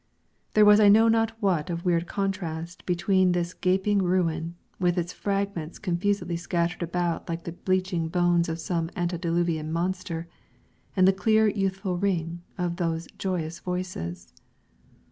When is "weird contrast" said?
1.85-2.87